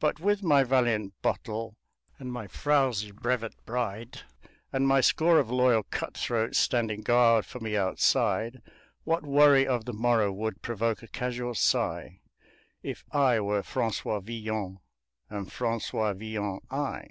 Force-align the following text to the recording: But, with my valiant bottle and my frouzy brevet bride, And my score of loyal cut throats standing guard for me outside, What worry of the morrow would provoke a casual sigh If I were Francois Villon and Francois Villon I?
But, 0.00 0.18
with 0.18 0.42
my 0.42 0.64
valiant 0.64 1.14
bottle 1.22 1.76
and 2.18 2.32
my 2.32 2.48
frouzy 2.48 3.12
brevet 3.12 3.54
bride, 3.64 4.22
And 4.72 4.84
my 4.88 5.00
score 5.00 5.38
of 5.38 5.48
loyal 5.48 5.84
cut 5.84 6.16
throats 6.18 6.58
standing 6.58 7.02
guard 7.02 7.46
for 7.46 7.60
me 7.60 7.76
outside, 7.76 8.62
What 9.04 9.22
worry 9.22 9.68
of 9.68 9.84
the 9.84 9.92
morrow 9.92 10.32
would 10.32 10.60
provoke 10.60 11.04
a 11.04 11.06
casual 11.06 11.54
sigh 11.54 12.18
If 12.82 13.04
I 13.12 13.38
were 13.38 13.62
Francois 13.62 14.18
Villon 14.18 14.80
and 15.28 15.52
Francois 15.52 16.14
Villon 16.14 16.58
I? 16.68 17.04